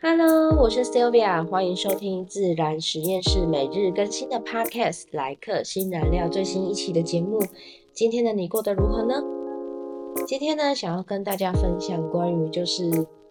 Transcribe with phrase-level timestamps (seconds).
[0.00, 7.40] Hello，我是 Sylvia，欢迎收听自然实验室每日更新的 Podcast《来客新燃料》最新一期的节目。
[7.92, 9.20] 今天的你过得如何呢？
[10.24, 12.88] 今天呢，想要跟大家分享关于就是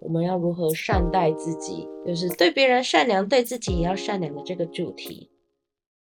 [0.00, 5.30] 我们要如何善待自己，就是对别人善良，对自己也要善良的这个主题。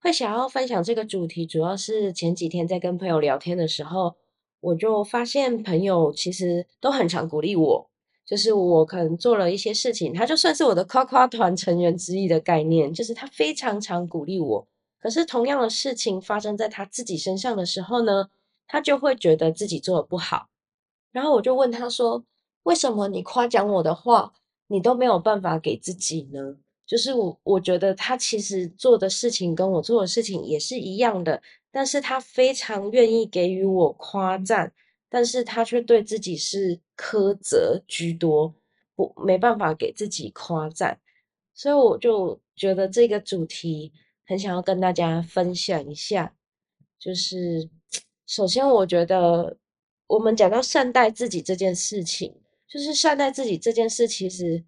[0.00, 4.16] 会想要分享这个主题，主要是前几天在跟朋友聊天的时候，
[4.60, 7.90] 我就发现朋友其实都很常鼓励我。
[8.30, 14.68] 就是我可能做了一些事情，他就算是我的夸夸团成员之一的概念，就是他非常常鼓励我。
[15.00, 18.30] 可是同样的事情发生在他自己身上的时候呢，
[18.68, 20.46] 他就会觉得自己做的不好。
[21.10, 22.24] 然后我就问他说
[22.62, 24.32] ：“为什么你夸奖我的话，
[24.68, 26.54] 你都没有办法给自己呢？”
[26.86, 31.42] 就是我我觉得他其实做的事情跟我做的事情也是一样的，
[31.72, 34.72] 但是他非常愿意给予我夸赞。
[35.12, 38.54] 但是他却对自己是苛责居多，
[38.94, 41.00] 不没办法给自己夸赞，
[41.52, 43.92] 所以我就觉得这个主题
[44.24, 46.32] 很想要跟大家分享一下。
[46.96, 47.68] 就是
[48.24, 49.56] 首先，我觉得
[50.06, 54.64] 我们讲到善待自己这件事情，就是善待自己这件事，其实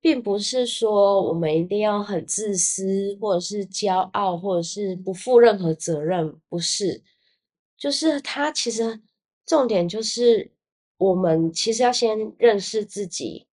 [0.00, 7.04] 并不是说我们一定要很自私，或者是骄傲，或者是不负任何责任，不是，
[7.78, 9.00] 就是他其实。
[9.46, 10.50] 重点就是，
[10.98, 13.46] 我们其实要先认识自己，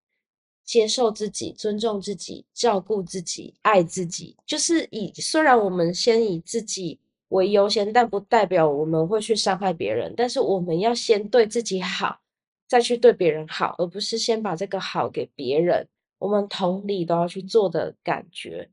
[0.65, 4.37] 接受自己，尊重自己，照顾自己，爱自己。
[4.47, 6.99] 就是以虽然我们先以自己
[7.29, 10.15] 为优先，但不代表我们会去伤害别人。
[10.17, 12.21] 但是我们要先对自己好，
[12.67, 15.87] 再去对别人好，而不是先把这个好给别人。
[16.19, 18.71] 我们同理都要去做的感觉。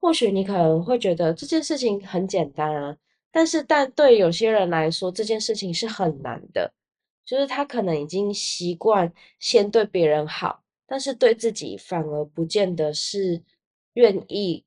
[0.00, 2.98] 或许你可能会觉得这件事情很简单啊。
[3.36, 6.72] 但是，但对有些人来说，这件事情是很难的，
[7.24, 13.42] 就是他可能已经习惯先对别人好，但是对自己反而不见得是
[13.94, 14.64] 愿意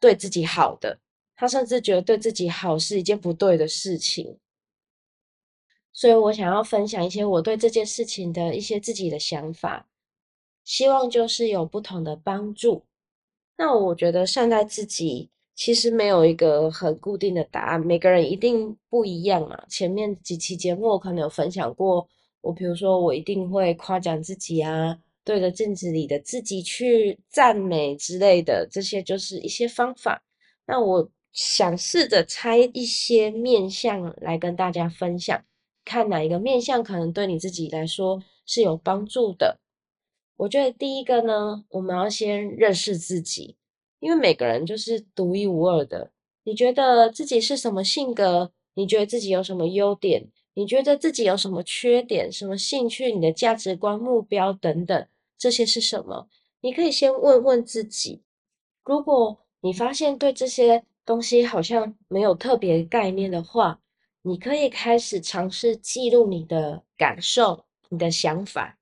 [0.00, 0.98] 对自己好的。
[1.36, 4.38] 他甚至觉得对自己好是一件不对的事情。
[5.92, 9.86] 所以我想要分享一些我对这件事情的一些自己的想法，
[10.64, 12.86] 希望就是有不同的帮助。
[13.58, 15.28] 那我觉得善待自己。
[15.60, 19.62] 其实没有一个很固定的答案，每个人一定不一样啊。
[19.68, 22.08] 前面几期节目我可能有分享过，
[22.40, 30.22] 我比如说我一定会夸奖自己啊，对着镜子里的自己去赞美之类的，这些就是一些方法。
[30.66, 35.44] 那我想试着拆一些面相来跟大家分享，
[35.84, 39.60] 看哪一个面相可能对你自己来说是有帮助的。
[40.38, 43.56] 我觉得第一个呢，我们要先认识自己。
[44.00, 46.10] 因为每个人就是独一无二的。
[46.42, 48.50] 你觉得自己是什么性格？
[48.74, 50.26] 你觉得自己有什么优点？
[50.54, 52.32] 你觉得自己有什么缺点？
[52.32, 53.12] 什么兴趣？
[53.12, 55.06] 你的价值观、目标等等，
[55.38, 56.28] 这些是什么？
[56.62, 58.22] 你可以先问问自己。
[58.84, 63.80] 如果你发现对这些东西好像没有特别概念的话，
[64.22, 68.79] 你可以开始尝试记录你的感受、你的想法。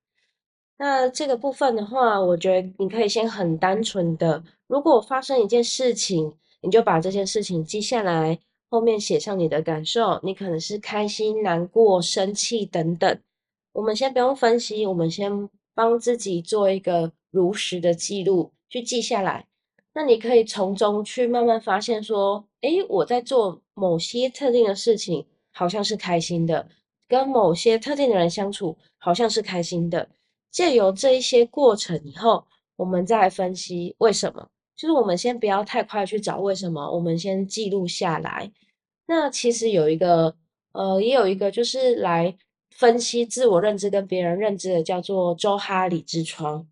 [0.81, 13.19] 那这个部分的话，我觉得你可以先很单纯的，如果发生一件事情，你就把这件事情记下来，后面写上你的感受，你可能是开心、难过、生气等等。
[13.73, 19.47] 我们先不用分析，我们先帮自己做一个如实的记录，去记下来。
[19.93, 26.67] 那你可以从中去慢慢发现，说，诶，我在做某些特定的事情，好像是开心的；
[27.05, 30.07] 跟某些特定的人相处，好像是开心的。
[30.51, 32.45] 借由这一些过程以后，
[32.75, 34.49] 我们再来分析为什么。
[34.75, 38.49] 就是我们先不要太快去找为什么，我们先记录下来。
[39.07, 40.33] 那其实有一个，
[40.71, 42.37] 呃，也有一个，就是来
[42.69, 46.65] 分析自我认知跟别人认知的，叫做周哈里之窗。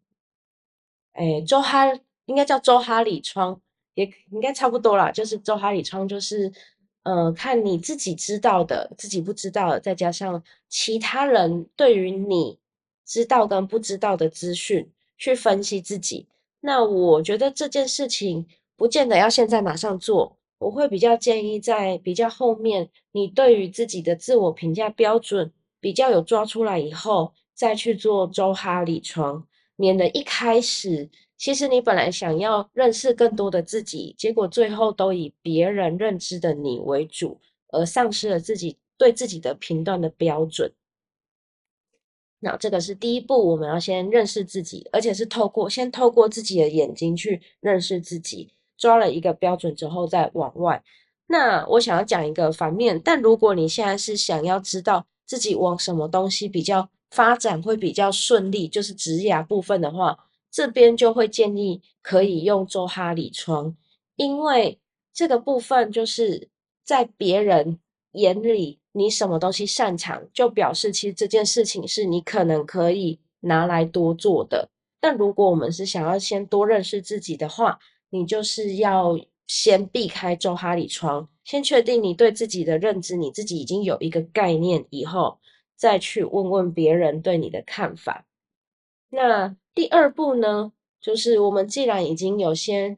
[1.12, 1.86] 哎，周哈
[2.28, 3.60] 应该叫周哈里窗，
[3.96, 5.12] 也应该差不多啦。
[5.12, 6.50] 就是周哈里窗，就是
[7.04, 12.58] 呃，看你自己知道的，自己不知道的，再加上其他人对于你。
[13.08, 16.28] 知道跟不知道的资讯去分析自己，
[16.60, 18.46] 那我觉得这件事情
[18.76, 29.48] 不见得要现在马上做，我会比较建议在比较后面，你对于自己的自我评价标准比较有抓出来以后，再去做周哈里窗，
[29.78, 37.40] 免得一开始其实你本来想要认识更多的自己，结果最后都以别人认知的你为主，
[37.70, 40.72] 而丧失了自己对自己的评断的标准。
[42.40, 50.84] 那这个是第一步，我们要先认识自己，而且是透过先透过自己的眼睛去认识自己，抓了一个标准之后再往外。
[51.28, 60.18] 那我想要讲一个反面，但如果你现在是想要知道自己往什么东西比较发展会比较顺利，就是职涯部分的话，
[60.52, 63.76] 这边就会建议可以用周哈里窗，
[64.16, 64.80] 因为
[65.12, 66.50] 这个部分就是
[66.86, 67.80] 在别人
[68.12, 74.70] 眼里，你什么东西擅长，就表示其实这件事情是你可能可以拿来多做的。
[75.00, 77.78] 但如果我们是想要先多认识自己的话，
[78.10, 79.16] 你就是要
[79.46, 85.38] 先避开周哈里窗，先确定你对自己的认知，你自己已经有一个概念以后，
[85.76, 88.26] 再去问问别人对你的看法。
[89.10, 92.98] 那第二步呢，就是我们既然已经有先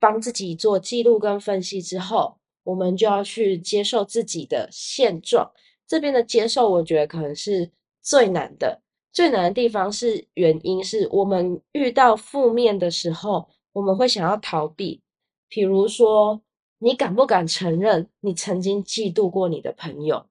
[0.00, 2.37] 帮自己做记录跟分析之后，
[2.68, 5.50] 我们就要去接受自己的现状。
[5.86, 7.70] 这边的接受，我觉得可能是
[8.02, 8.82] 最难的。
[9.10, 15.00] 最难的地方是原因是我们遇到负面的时候，我们会想要逃避。
[15.48, 16.42] 比如说，
[16.80, 20.26] 你敢不敢承认你曾经嫉妒过你的朋友？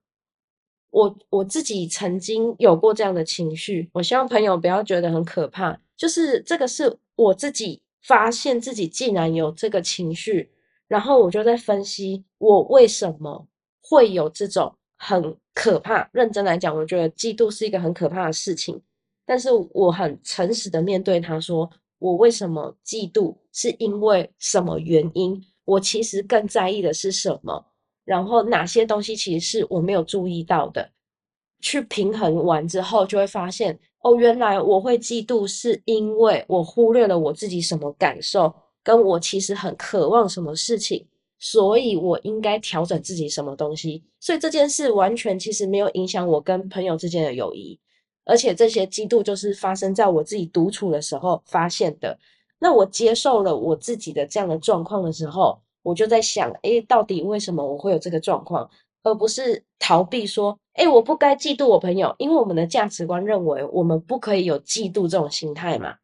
[0.92, 5.82] 我我自己曾经有过这样的情绪，我希望朋友不要觉得很可怕。
[5.98, 10.52] 就是这个是我自己发现自己竟然有这个情绪，
[10.88, 13.48] 然后我就在分析我为什么
[13.82, 16.10] 会有这种很可怕。
[16.14, 18.82] 认真来讲，我觉得嫉妒是一个很可怕的事情，
[19.26, 21.70] 但是我很诚实的面对他说，
[22.00, 25.44] 我为什么嫉妒，是因为什么原因？
[25.66, 27.66] 我其实更在意的是什么？
[28.06, 30.90] 然后哪些东西其实是我没有注意到的？
[31.60, 38.54] 去平衡完之后，就会发现哦，原来我会嫉妒，是因为我忽略了我自己什么感受，
[38.88, 41.06] 跟我其实很渴望什么事情，
[41.38, 44.02] 所以我应该调整自己什么东西。
[44.22, 47.78] 所以这件事完全其实没有影响我跟朋友之间的友谊，
[48.24, 52.18] 而且这些嫉妒就是发生在我自己独处的时候发现的。
[52.60, 55.60] 那我接受了我自己的这样的状况的时候。
[55.84, 58.70] 我就在想，哎，到底为什么我会有这个状况，
[59.04, 65.96] 而不是逃避说，哎，我不该嫉妒我朋友，因为我们的价值观认为我们不可以有嫉妒这种心态嘛。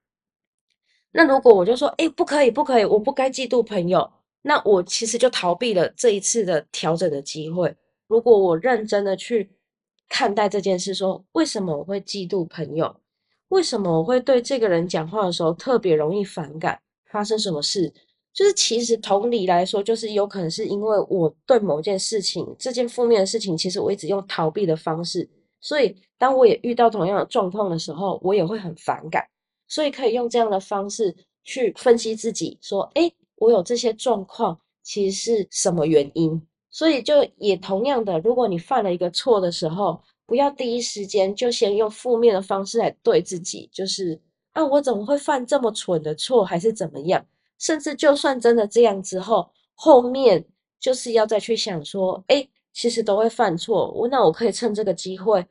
[1.15, 4.12] 那如果我就说，哎，不可以，不可以，我不该嫉妒朋友，
[4.42, 7.75] 那我其实就逃避了这一次的调整的机会。
[8.07, 9.51] 如果我认真的去
[10.10, 12.95] 看待这件事，说为什么我会嫉妒朋友，
[13.50, 16.80] 为什么我会对这个人讲话的时候特别容易反感，
[17.12, 17.94] 发生什么事？
[18.33, 25.30] 就是其实同理来说，就是有可能是因为我对某件事情，这件负面的事情，其实我一直用逃避的方式，
[25.62, 29.24] 所以当我也遇到同样的状况的时候，我也会很反感。
[29.74, 36.40] 所以可以用这样的方式去分析自己，说，哎，我有这些状况，其实是什么原因？
[36.70, 44.22] 所以就也同样的，如果你犯了一个错的时候，不要第一时间就先用负面的方式来对自己，就是
[44.52, 47.25] 啊，我怎么会犯这么蠢的错，还是怎么样？
[47.58, 50.46] 甚至就算真的这样之后，后面
[50.80, 55.44] 就是要再去想说，哎，其实都会犯错，我那我可以趁这个机会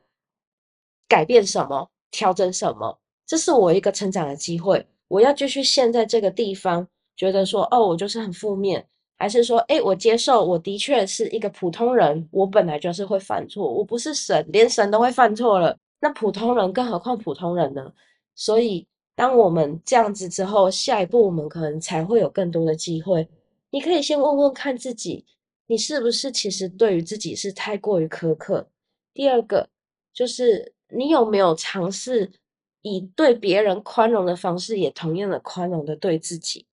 [1.08, 4.86] 改变什么，调整什么，这是我一个成长的机会。
[5.08, 6.86] 我要继续陷在这个地方，
[7.16, 8.86] 觉得说，哦，我就是很负面，
[9.18, 17.92] 还是说，哎，我接受，我的确是一个普通人，我本来就是会犯错，我不是神，连神都会犯错了，那普通人更何况普通人呢？
[18.34, 18.86] 所以。
[19.14, 23.28] 当我们这样子之后，下一步我们可能才会有更多的机会。
[23.68, 25.26] 你可以先问问看自己，
[25.66, 28.66] 你是不是其实对于自己是太过于苛刻？
[29.12, 29.68] 第二个
[30.14, 32.32] 就是你有没有尝试
[32.82, 36.66] 以对别人宽容的方式，也同样的宽容的对自己？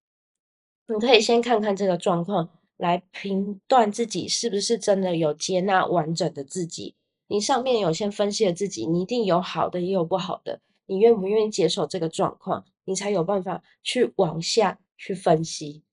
[0.87, 6.95] 你可以先看看这个状况，来评断自己是不是真的有接纳完整的自己。
[7.27, 10.59] 你上面有先分析了自己，你一定有好的，也有不好的。
[10.87, 15.83] 你愿不愿意接受这个状况，你才有办法去往下去分析。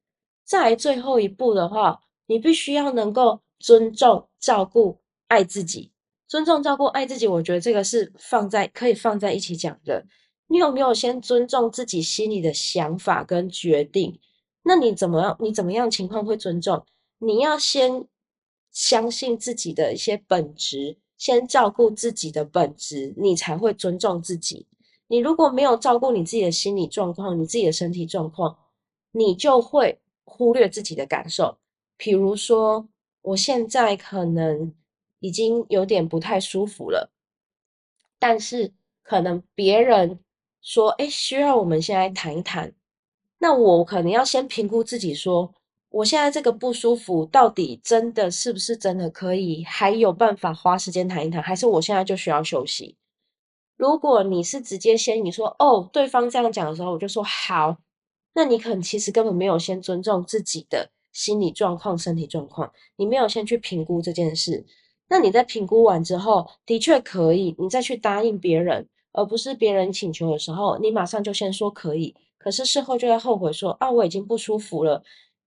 [0.45, 5.93] 再最后一步的话，你必须要能够尊重、照顾、爱自己。
[6.28, 10.04] 尊重、照顾、爱自己，我觉得这个是放在可以放在一起讲的。
[10.49, 14.18] 你有没有先尊重自己心里的想法跟决定？
[14.62, 15.37] 那你怎么样？
[15.40, 16.85] 你怎么样情况会尊重？
[17.18, 18.04] 你要先
[18.71, 24.66] 相信自己的一些本质，先照顾自己的本质，你才会尊重自己。
[25.09, 28.56] 你如果没有照顾你自己的心理状况，你自己的身体状况，
[29.12, 31.59] 你就会忽略自己的感受。
[31.97, 32.88] 比如说，
[33.23, 34.75] 我现在可能
[35.21, 37.11] 已经有点不太舒服了，
[38.19, 40.21] 但是可能别人
[40.61, 42.75] 说：“哎，需要我们现在谈一谈。”
[43.39, 45.55] 那我可能要先评估自己，说
[45.91, 52.97] 我现在这个不舒服，到底真的是不是真的可以，还有办法花时间谈一谈，还是我现在就需要休息？
[53.77, 57.77] 如果你是直接先你说哦，对方这样讲的时候，我就说好，
[58.35, 64.65] 那你可能其实根本没有先尊重自己的心理状况、身体状况，你没有先去评估这件事。
[65.09, 75.03] 那你在评估完之后，的确可以，你再去答应别人而不是别人请求的时候，你马上就先说可以，可是事后就会后悔说啊，我已经不舒服了，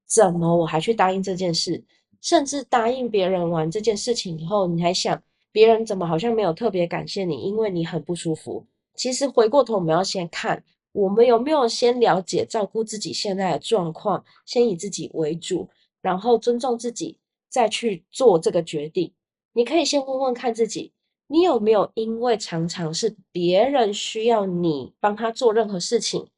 [0.08, 1.84] 怎么我还去答应这件事？
[2.22, 8.66] 甚至答应别人完这件事情以后，你还想别人怎么好像没有特别感谢你，因为你很不舒服。
[8.96, 15.70] 其实回过头，我们要先看我们有没有先了解照顾自己现在的状况，先以自己为主，
[16.02, 17.18] 然后尊重自己，
[17.50, 19.14] 再去做这个决定。
[19.60, 20.94] 你可以先问问看自己。
[21.28, 26.30] 你有没有因为常常是别人需要你帮他做任何事情，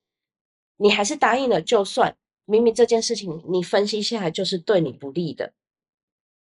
[0.78, 1.62] 你还是答应了？
[1.62, 5.54] 就算明明这件事情你分析下来就是对你不利的，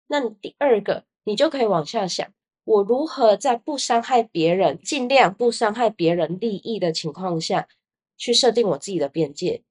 [0.07, 2.31] 那第二个你就可以往下想：
[2.63, 7.67] 我如何在不伤害别人、尽量不伤害别人利益的情况下
[8.15, 9.63] 去设定我自己的边界？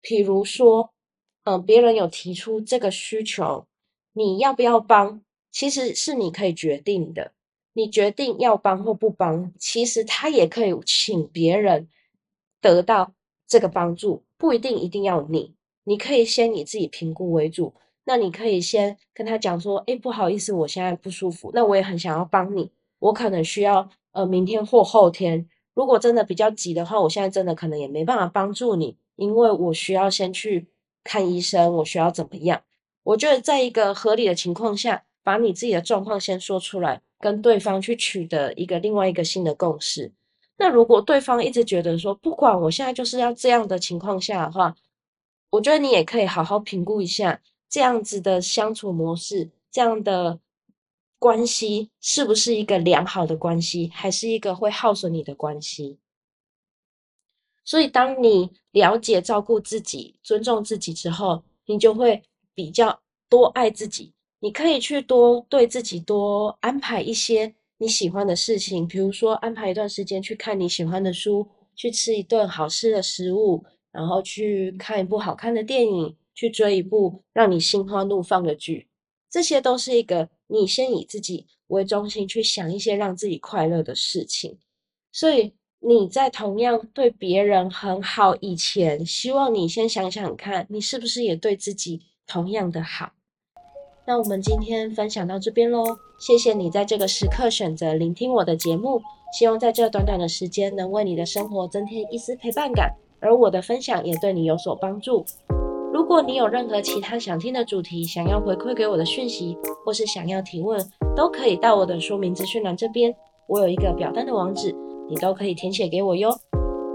[0.00, 0.94] 譬如说，
[1.42, 3.66] 嗯，别人有提出这个需求，
[4.12, 5.24] 你要不要帮？
[5.52, 7.30] 其实是你可以决定的。
[7.74, 11.88] 你决定要帮或不帮，其实他也可以请别人
[12.60, 13.12] 得到
[13.46, 15.54] 这个帮助，不一定一定要你。
[15.84, 17.74] 你可以先以自己评估为主。
[18.04, 21.50] 那你可以先跟他讲说：“哎，不好意思，我现在不舒服。
[21.54, 25.48] 那我也很想要帮你，我可能需要呃明天或后天。
[25.72, 30.66] 如果真的比较急的话，我现在真的可能也没办法帮助你，因为我需要先去
[31.04, 32.62] 看医生，我需要怎么样？
[33.04, 40.10] 我觉得在一个合理的情况下，把你自己的状况先说出来。”跟对方去取得一个另外一个新的共识。
[40.56, 44.74] 那如果对方一直觉得说不管我现在就是要这样的情况下的话，
[45.50, 50.40] 我觉得你也可以好好评估一下这样子的相处模式，这样的
[51.20, 56.00] 关系是不是一个良好的关系，还是一个会耗损你的关系。
[57.64, 64.12] 所以，当你了解照顾自己、尊重自己之后，你就会比较多爱自己。
[64.42, 78.88] 你可以去多对自己多安排一些你喜欢的事情，比如说安排一段时间去看你喜欢的书，去吃一顿好吃的食物，然后去看一部好看的电影，去追一部让你心花怒放的剧。
[79.30, 84.58] 这些都是一个你先以自己为中心去想一些让自己快乐的事情。
[85.12, 93.12] 所以你在同样对别人很好以前，希望你先想想看，你是不是也对自己同样的好。
[94.04, 95.84] 那我们今天分享到这边喽，
[96.18, 99.00] 谢谢你在这个时刻选择聆听我的节目，
[99.38, 105.24] 希望在这短短的时间能为你的生活增添一丝陪伴感，而我的分享也对你有所帮助。
[105.92, 113.14] 如果你有任何其他想听的主题，想要回馈给我的讯息，或是想要提问，都可以到我的说明资讯栏这边，
[113.46, 114.74] 我有一个表单的网址，
[115.08, 116.36] 你都可以填写给我哟。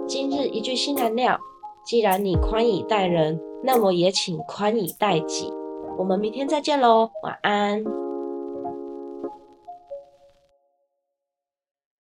[0.06, 1.40] 今日一句新燃料，
[1.86, 5.54] 既然你宽以待人，那么也请宽以待己。
[5.98, 8.07] 我们明天再见喽，晚安。